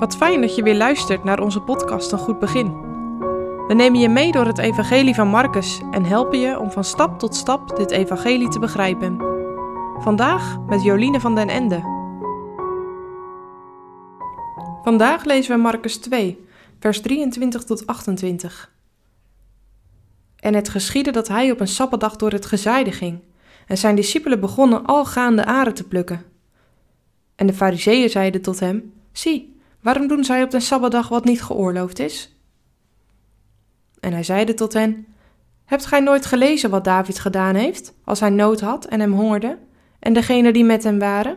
Wat 0.00 0.16
fijn 0.16 0.40
dat 0.40 0.54
je 0.54 0.62
weer 0.62 0.76
luistert 0.76 1.24
naar 1.24 1.40
onze 1.40 1.60
podcast 1.60 2.12
Een 2.12 2.18
Goed 2.18 2.38
Begin. 2.38 2.80
We 3.66 3.74
nemen 3.74 4.00
je 4.00 4.08
mee 4.08 4.32
door 4.32 4.46
het 4.46 4.58
Evangelie 4.58 5.14
van 5.14 5.28
Marcus 5.28 5.80
en 5.90 6.04
helpen 6.04 6.38
je 6.38 6.58
om 6.58 6.70
van 6.70 6.84
stap 6.84 7.18
tot 7.18 7.34
stap 7.34 7.76
dit 7.76 7.90
Evangelie 7.90 8.48
te 8.48 8.58
begrijpen. 8.58 9.16
Vandaag 9.98 10.58
met 10.66 10.82
Joline 10.82 11.20
van 11.20 11.34
den 11.34 11.48
Ende. 11.48 11.82
Vandaag 14.82 15.24
lezen 15.24 15.54
we 15.56 15.62
Marcus 15.62 15.96
2, 15.96 16.46
vers 16.78 17.00
23 17.00 17.64
tot 17.64 17.86
28. 17.86 18.72
En 20.36 20.54
het 20.54 20.68
geschiedde 20.68 21.10
dat 21.10 21.28
hij 21.28 21.50
op 21.50 21.60
een 21.60 21.68
sabbatdag 21.68 22.16
door 22.16 22.32
het 22.32 22.46
gezaaide 22.46 22.92
ging, 22.92 23.18
en 23.66 23.78
zijn 23.78 23.94
discipelen 23.94 24.40
begonnen 24.40 24.84
al 24.84 25.04
gaande 25.04 25.44
aren 25.44 25.74
te 25.74 25.88
plukken. 25.88 26.24
En 27.36 27.46
de 27.46 27.54
fariseeën 27.54 28.10
zeiden 28.10 28.42
tot 28.42 28.60
hem, 28.60 28.92
Zie, 29.12 29.59
Waarom 29.82 30.06
doen 30.06 30.24
zij 30.24 30.42
op 30.42 30.50
de 30.50 30.60
sabbatdag 30.60 31.08
wat 31.08 31.24
niet 31.24 31.42
geoorloofd 31.42 31.98
is? 31.98 32.34
En 34.00 34.12
hij 34.12 34.22
zeide 34.22 34.54
tot 34.54 34.72
hen: 34.72 35.06
Hebt 35.64 35.86
gij 35.86 36.00
nooit 36.00 36.26
gelezen 36.26 36.70
wat 36.70 36.84
David 36.84 37.18
gedaan 37.18 37.54
heeft, 37.54 37.94
als 38.04 38.20
hij 38.20 38.30
nood 38.30 38.60
had 38.60 38.84
en 38.84 39.00
hem 39.00 39.12
hongerde, 39.12 39.58
en 39.98 40.12
degenen 40.12 40.52
die 40.52 40.64
met 40.64 40.82
hem 40.82 40.98
waren? 40.98 41.36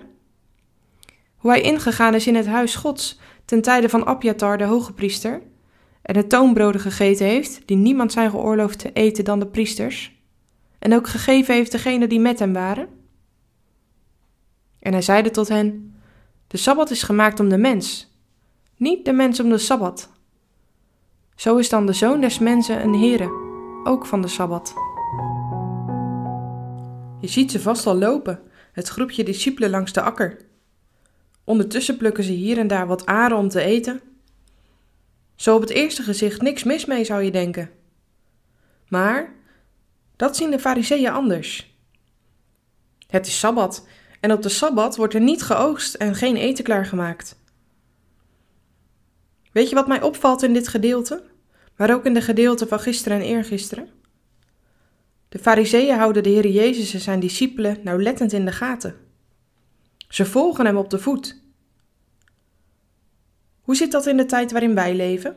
Hoe 1.35 1.51
hij 1.51 1.61
ingegaan 1.61 2.15
is 2.15 2.27
in 2.27 2.35
het 2.35 2.47
huis 2.47 2.75
Gods 2.75 3.19
ten 3.45 3.61
tijde 3.61 3.89
van 3.89 4.05
Abjatar, 4.05 4.57
de 4.57 4.63
hoge 4.63 4.93
priester, 4.93 5.41
en 6.01 6.13
de 6.13 6.27
toonbroden 6.27 6.81
gegeten 6.81 7.25
heeft, 7.25 7.67
die 7.67 7.77
niemand 7.77 8.11
zijn 8.11 8.29
geoorloofd 8.29 8.79
te 8.79 8.93
eten 8.93 9.23
dan 9.23 9.39
de 9.39 9.47
priesters, 9.47 10.21
en 10.79 10.93
ook 10.93 11.07
gegeven 11.07 11.55
heeft 11.55 11.71
degenen 11.71 12.09
die 12.09 12.19
met 12.19 12.39
hem 12.39 12.53
waren? 12.53 12.87
En 14.79 14.91
hij 14.91 15.01
zeide 15.01 15.31
tot 15.31 15.47
hen: 15.47 15.95
De 16.47 16.57
sabbat 16.57 16.91
is 16.91 17.03
gemaakt 17.03 17.39
om 17.39 17.49
de 17.49 17.57
mens, 17.57 18.12
niet 18.77 19.05
de 19.05 19.13
mens 19.13 19.39
om 19.39 19.49
de 19.49 19.57
sabbat. 19.57 20.09
Zo 21.35 21.57
is 21.57 21.69
dan 21.69 21.85
de 21.85 21.93
zoon 21.93 22.21
des 22.21 22.39
mensen 22.39 22.83
een 22.83 22.95
here, 22.95 23.29
ook 23.83 24.05
van 24.05 24.21
de 24.21 24.27
sabbat. 24.27 24.73
Je 27.19 27.27
ziet 27.27 27.51
ze 27.51 27.59
vast 27.59 27.85
al 27.85 27.95
lopen, 27.95 28.41
het 28.71 28.87
groepje 28.87 29.23
discipelen 29.23 29.69
langs 29.69 29.93
de 29.93 30.01
akker. 30.01 30.37
Ondertussen 31.43 31.97
plukken 31.97 32.23
ze 32.23 32.31
hier 32.31 32.57
en 32.57 32.67
daar 32.67 32.87
wat 32.87 33.05
aren 33.05 33.37
om 33.37 33.49
te 33.49 33.61
eten. 33.61 34.01
Zo 35.35 35.55
op 35.55 35.61
het 35.61 35.69
eerste 35.69 36.03
gezicht 36.03 36.41
niks 36.41 36.63
mis 36.63 36.85
mee, 36.85 37.03
zou 37.03 37.23
je 37.23 37.31
denken. 37.31 37.69
Maar 38.87 39.33
dat 40.15 40.35
zien 40.35 40.51
de 40.51 40.59
fariseeën 40.59 41.11
anders. 41.11 41.77
Het 43.07 43.27
is 43.27 43.39
sabbat 43.39 43.87
en 44.19 44.31
op 44.31 44.41
de 44.41 44.49
sabbat 44.49 44.95
wordt 44.95 45.13
er 45.13 45.21
niet 45.21 45.43
geoogst 45.43 45.93
en 45.93 46.15
geen 46.15 46.35
eten 46.35 46.63
klaargemaakt. 46.63 47.41
Weet 49.53 49.69
je 49.69 49.75
wat 49.75 49.87
mij 49.87 50.01
opvalt 50.01 50.43
in 50.43 50.53
dit 50.53 50.67
gedeelte, 50.67 51.23
maar 51.75 51.93
ook 51.93 52.05
in 52.05 52.13
de 52.13 52.21
gedeelte 52.21 52.67
van 52.67 52.79
gisteren 52.79 53.17
en 53.17 53.23
eergisteren? 53.23 53.89
De 55.29 55.39
fariseeën 55.39 55.97
houden 55.97 56.23
de 56.23 56.29
Heer 56.29 56.47
Jezus 56.47 56.93
en 56.93 56.99
zijn 56.99 57.19
discipelen 57.19 57.79
nauwlettend 57.83 58.33
in 58.33 58.45
de 58.45 58.51
gaten. 58.51 58.95
Ze 60.07 60.25
volgen 60.25 60.65
hem 60.65 60.77
op 60.77 60.89
de 60.89 60.99
voet. 60.99 61.41
Hoe 63.61 63.75
zit 63.75 63.91
dat 63.91 64.05
in 64.05 64.17
de 64.17 64.25
tijd 64.25 64.51
waarin 64.51 64.75
wij 64.75 64.95
leven? 64.95 65.35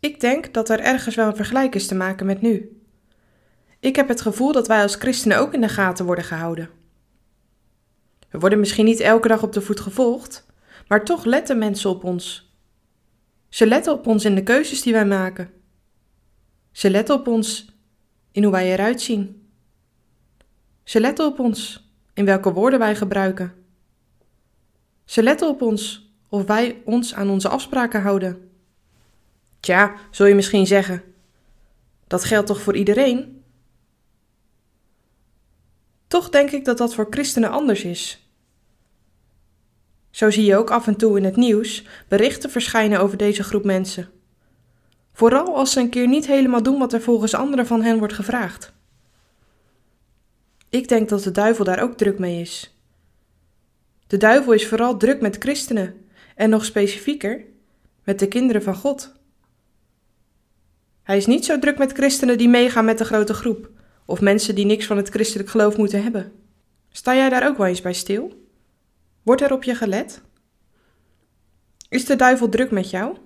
Ik 0.00 0.20
denk 0.20 0.54
dat 0.54 0.68
er 0.68 0.80
ergens 0.80 1.14
wel 1.14 1.26
een 1.26 1.36
vergelijk 1.36 1.74
is 1.74 1.86
te 1.86 1.94
maken 1.94 2.26
met 2.26 2.40
nu. 2.40 2.82
Ik 3.80 3.96
heb 3.96 4.08
het 4.08 4.20
gevoel 4.20 4.52
dat 4.52 4.68
wij 4.68 4.82
als 4.82 4.94
christenen 4.94 5.38
ook 5.38 5.54
in 5.54 5.60
de 5.60 5.68
gaten 5.68 6.04
worden 6.04 6.24
gehouden. 6.24 6.70
We 8.30 8.38
worden 8.38 8.58
misschien 8.58 8.84
niet 8.84 9.00
elke 9.00 9.28
dag 9.28 9.42
op 9.42 9.52
de 9.52 9.60
voet 9.60 9.80
gevolgd, 9.80 10.46
maar 10.86 11.04
toch 11.04 11.24
letten 11.24 11.58
mensen 11.58 11.90
op 11.90 12.04
ons. 12.04 12.52
Ze 13.48 13.66
letten 13.66 13.92
op 13.92 14.06
ons 14.06 14.24
in 14.24 14.34
de 14.34 14.42
keuzes 14.42 14.82
die 14.82 14.92
wij 14.92 15.06
maken. 15.06 15.50
Ze 16.72 16.90
letten 16.90 17.14
op 17.14 17.26
ons 17.26 17.66
in 18.32 18.42
hoe 18.42 18.52
wij 18.52 18.72
eruit 18.72 19.00
zien. 19.00 19.48
Ze 20.84 21.00
letten 21.00 21.26
op 21.26 21.38
ons 21.38 21.88
in 22.14 22.24
welke 22.24 22.52
woorden 22.52 22.78
wij 22.78 22.96
gebruiken. 22.96 23.54
Ze 25.04 25.22
letten 25.22 25.48
op 25.48 25.62
ons 25.62 26.12
of 26.28 26.46
wij 26.46 26.82
ons 26.84 27.14
aan 27.14 27.30
onze 27.30 27.48
afspraken 27.48 28.02
houden. 28.02 28.50
Tja, 29.60 29.94
zul 30.10 30.26
je 30.26 30.34
misschien 30.34 30.66
zeggen. 30.66 31.02
Dat 32.06 32.24
geldt 32.24 32.46
toch 32.46 32.60
voor 32.60 32.76
iedereen? 32.76 33.42
Toch 36.06 36.28
denk 36.28 36.50
ik 36.50 36.64
dat 36.64 36.78
dat 36.78 36.94
voor 36.94 37.06
christenen 37.10 37.50
anders 37.50 37.84
is. 37.84 38.23
Zo 40.14 40.30
zie 40.30 40.44
je 40.44 40.56
ook 40.56 40.70
af 40.70 40.86
en 40.86 40.96
toe 40.96 41.16
in 41.16 41.24
het 41.24 41.36
nieuws 41.36 41.84
berichten 42.08 42.50
verschijnen 42.50 43.00
over 43.00 43.16
deze 43.16 43.42
groep 43.42 43.64
mensen. 43.64 44.08
Vooral 45.12 45.56
als 45.56 45.72
ze 45.72 45.80
een 45.80 45.88
keer 45.88 46.08
niet 46.08 46.26
helemaal 46.26 46.62
doen 46.62 46.78
wat 46.78 46.92
er 46.92 47.02
volgens 47.02 47.34
anderen 47.34 47.66
van 47.66 47.82
hen 47.82 47.98
wordt 47.98 48.14
gevraagd. 48.14 48.72
Ik 50.68 50.88
denk 50.88 51.08
dat 51.08 51.22
de 51.22 51.30
duivel 51.30 51.64
daar 51.64 51.82
ook 51.82 51.96
druk 51.96 52.18
mee 52.18 52.40
is. 52.40 52.78
De 54.06 54.16
duivel 54.16 54.52
is 54.52 54.66
vooral 54.66 54.96
druk 54.96 55.20
met 55.20 55.36
christenen 55.38 55.94
en 56.36 56.50
nog 56.50 56.64
specifieker 56.64 57.44
met 58.04 58.18
de 58.18 58.28
kinderen 58.28 58.62
van 58.62 58.74
God. 58.74 59.12
Hij 61.02 61.16
is 61.16 61.26
niet 61.26 61.44
zo 61.44 61.58
druk 61.58 61.78
met 61.78 61.92
christenen 61.92 62.38
die 62.38 62.48
meegaan 62.48 62.84
met 62.84 62.98
de 62.98 63.04
grote 63.04 63.34
groep 63.34 63.70
of 64.04 64.20
mensen 64.20 64.54
die 64.54 64.66
niks 64.66 64.86
van 64.86 64.96
het 64.96 65.08
christelijk 65.08 65.48
geloof 65.48 65.76
moeten 65.76 66.02
hebben. 66.02 66.32
Sta 66.90 67.14
jij 67.14 67.28
daar 67.28 67.48
ook 67.48 67.56
wel 67.56 67.66
eens 67.66 67.82
bij 67.82 67.92
stil? 67.92 68.43
Wordt 69.24 69.42
er 69.42 69.52
op 69.52 69.64
je 69.64 69.74
gelet? 69.74 70.22
Is 71.88 72.04
de 72.04 72.16
duivel 72.16 72.48
druk 72.48 72.70
met 72.70 72.90
jou? 72.90 73.16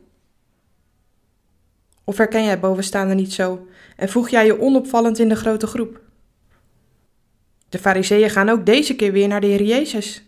Of 2.05 2.17
herken 2.17 2.45
jij 2.45 2.61
bovenstaande 2.61 3.15
niet 3.15 3.33
zo 3.33 3.67
en 3.97 4.09
voeg 4.09 4.29
jij 4.29 4.47
je 4.47 4.61
onopvallend 4.61 5.19
in 5.19 5.29
de 5.29 5.37
grote 5.37 5.67
groep? 5.67 6.01
De 7.69 7.79
fariseeën 7.79 8.31
gaan 8.31 8.49
ook 8.49 8.67
deze 8.67 8.97
keer 8.97 9.13
weer 9.13 9.29
naar 9.29 9.41
de 9.41 9.47
Heer 9.47 9.63
Jezus. 9.63 10.23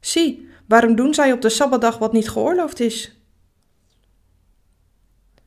Zie, 0.00 0.48
waarom 0.66 0.94
doen 0.94 1.14
zij 1.14 1.32
op 1.32 1.40
de 1.40 1.48
Sabbatdag 1.48 1.98
wat 1.98 2.12
niet 2.12 2.28
geoorloofd 2.28 2.80
is? 2.80 3.22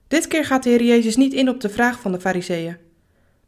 Dit 0.08 0.28
keer 0.28 0.46
gaat 0.46 0.64
de 0.64 0.70
Heer 0.70 0.84
Jezus 0.84 1.16
niet 1.16 1.34
in 1.34 1.50
op 1.50 1.62
de 1.62 1.70
vraag 1.70 2.00
van 2.00 2.12
de 2.12 2.20
fariseeën, 2.20 2.78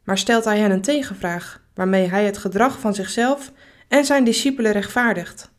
maar 0.04 0.18
stelt 0.18 0.44
hij 0.44 0.58
hen 0.58 0.70
een 0.70 0.82
tegenvraag, 0.82 1.62
waarmee 1.74 2.08
hij 2.08 2.24
het 2.24 2.38
gedrag 2.38 2.80
van 2.80 2.94
zichzelf 2.94 3.52
en 3.88 4.04
zijn 4.04 4.24
discipelen 4.24 4.72
rechtvaardigt. 4.72 5.52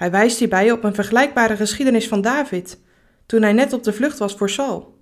Hij 0.00 0.10
wijst 0.10 0.38
hierbij 0.38 0.72
op 0.72 0.84
een 0.84 0.94
vergelijkbare 0.94 1.56
geschiedenis 1.56 2.08
van 2.08 2.20
David, 2.20 2.80
toen 3.26 3.42
hij 3.42 3.52
net 3.52 3.72
op 3.72 3.82
de 3.82 3.92
vlucht 3.92 4.18
was 4.18 4.34
voor 4.34 4.50
Saul. 4.50 4.98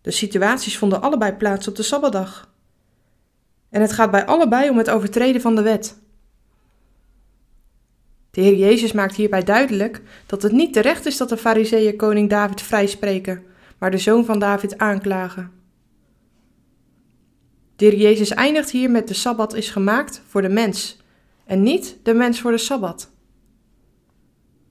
De 0.00 0.10
situaties 0.10 0.78
vonden 0.78 1.02
allebei 1.02 1.32
plaats 1.32 1.68
op 1.68 1.76
de 1.76 1.82
Sabbatdag. 1.82 2.54
En 3.70 3.80
het 3.80 3.92
gaat 3.92 4.10
bij 4.10 4.26
allebei 4.26 4.70
om 4.70 4.78
het 4.78 4.90
overtreden 4.90 5.40
van 5.40 5.54
de 5.54 5.62
wet. 5.62 5.98
De 8.30 8.40
Heer 8.40 8.56
Jezus 8.56 8.92
maakt 8.92 9.16
hierbij 9.16 9.44
duidelijk 9.44 10.02
dat 10.26 10.42
het 10.42 10.52
niet 10.52 10.72
terecht 10.72 11.06
is 11.06 11.16
dat 11.16 11.28
de 11.28 11.36
Fariseeën 11.36 11.96
koning 11.96 12.30
David 12.30 12.62
vrijspreken, 12.62 13.44
maar 13.78 13.90
de 13.90 13.98
zoon 13.98 14.24
van 14.24 14.38
David 14.38 14.78
aanklagen. 14.78 15.52
De 17.76 17.84
Heer 17.84 17.96
Jezus 17.96 18.30
eindigt 18.30 18.70
hier 18.70 18.90
met 18.90 19.08
de 19.08 19.14
Sabbat 19.14 19.54
is 19.54 19.70
gemaakt 19.70 20.22
voor 20.26 20.42
de 20.42 20.48
mens 20.48 21.04
en 21.46 21.62
niet 21.62 21.98
de 22.02 22.14
mens 22.14 22.40
voor 22.40 22.50
de 22.50 22.58
Sabbat. 22.58 23.10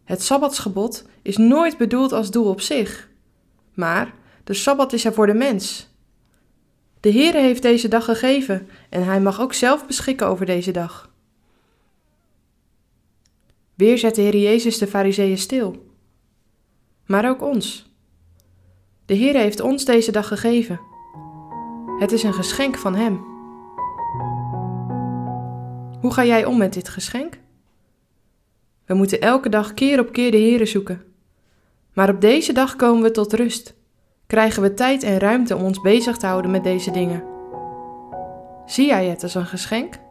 Het 0.04 0.22
Sabbatsgebod 0.22 1.08
is 1.22 1.38
nooit 1.38 1.78
bedoeld 1.78 2.12
als 2.12 2.32
doel 2.32 2.50
op 2.50 2.62
zich, 2.62 3.10
maar 3.74 4.14
de 4.44 4.54
Sabbat 4.54 4.94
is 4.94 5.06
er 5.06 5.14
voor 5.14 5.28
de 5.28 5.34
mens. 5.34 5.88
De 7.00 7.12
Heere 7.12 7.40
heeft 7.40 7.62
deze 7.62 7.88
dag 7.88 8.06
gegeven 8.06 8.68
en 8.90 9.04
hij 9.04 9.22
mag 9.22 9.42
ook 9.42 9.54
zelf 9.54 9.88
beschikken 9.88 10.28
over 10.28 10.46
deze 10.46 10.72
dag. 10.72 11.14
Weer 13.74 13.98
zet 13.98 14.16
de 14.16 14.22
Heer 14.22 14.38
Jezus 14.38 14.78
de 14.78 14.88
Fariseeën 14.88 15.38
stil, 15.38 15.86
maar 17.06 17.30
ook 17.30 17.42
ons. 17.42 17.94
De 19.06 19.18
Heere 19.18 19.38
heeft 19.38 19.60
ons 19.60 19.86
deze 19.86 20.12
dag 20.12 20.28
gegeven. 20.28 20.80
Het 22.00 22.12
is 22.12 22.24
een 22.24 22.34
geschenk 22.34 22.78
van 22.78 22.96
Hem. 22.96 23.35
Hoe 26.02 26.14
ga 26.14 26.26
jij 26.26 26.46
om 26.46 26.58
met 26.58 26.74
dit 26.74 26.90
geschenk? 26.90 27.38
We 28.86 28.94
moeten 28.94 29.22
elke 29.22 29.50
dag 29.50 29.74
keer 29.74 30.00
op 30.00 30.12
keer 30.12 30.32
de 30.32 30.40
Here 30.40 30.66
zoeken. 30.66 31.04
Maar 31.94 32.10
op 32.10 32.22
deze 32.22 32.54
dag 32.54 32.76
komen 32.76 33.04
we 33.04 33.12
tot 33.12 33.34
rust. 33.34 33.76
Krijgen 34.28 34.62
we 34.62 34.74
tijd 34.74 35.04
en 35.04 35.18
ruimte 35.18 35.56
om 35.56 35.64
ons 35.64 35.82
bezig 35.82 36.18
te 36.18 36.26
houden 36.26 36.52
met 36.52 36.64
deze 36.64 36.92
dingen. 36.92 37.24
Zie 38.66 38.86
jij 38.86 39.06
het 39.06 39.24
als 39.24 39.36
een 39.36 39.46
geschenk? 39.46 40.05